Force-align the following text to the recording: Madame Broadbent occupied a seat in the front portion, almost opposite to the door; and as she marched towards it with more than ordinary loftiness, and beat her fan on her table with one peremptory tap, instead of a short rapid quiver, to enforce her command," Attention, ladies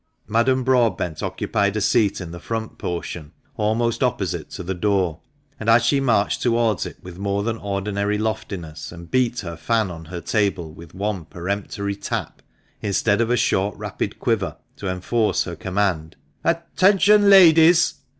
Madame 0.25 0.63
Broadbent 0.63 1.21
occupied 1.21 1.77
a 1.77 1.79
seat 1.79 2.19
in 2.19 2.31
the 2.31 2.39
front 2.39 2.79
portion, 2.79 3.33
almost 3.55 4.01
opposite 4.01 4.49
to 4.49 4.63
the 4.63 4.73
door; 4.73 5.19
and 5.59 5.69
as 5.69 5.85
she 5.85 5.99
marched 5.99 6.41
towards 6.41 6.87
it 6.87 6.97
with 7.03 7.19
more 7.19 7.43
than 7.43 7.57
ordinary 7.57 8.17
loftiness, 8.17 8.91
and 8.91 9.11
beat 9.11 9.41
her 9.41 9.55
fan 9.55 9.91
on 9.91 10.05
her 10.05 10.19
table 10.19 10.73
with 10.73 10.95
one 10.95 11.25
peremptory 11.25 11.95
tap, 11.95 12.41
instead 12.81 13.21
of 13.21 13.29
a 13.29 13.37
short 13.37 13.77
rapid 13.77 14.17
quiver, 14.17 14.55
to 14.75 14.89
enforce 14.89 15.43
her 15.43 15.55
command," 15.55 16.15
Attention, 16.43 17.29
ladies 17.29 17.93